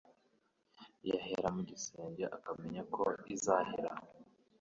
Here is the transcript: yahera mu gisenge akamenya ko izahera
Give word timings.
yahera 1.09 1.47
mu 1.55 1.61
gisenge 1.69 2.23
akamenya 2.37 2.81
ko 2.93 3.03
izahera 3.35 3.91